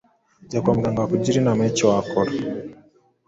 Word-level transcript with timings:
jya 0.47 0.59
kwa 0.63 0.73
muganga 0.75 1.03
bakugire 1.03 1.37
inama 1.39 1.61
y’icyo 1.63 1.85
wakora 1.91 2.31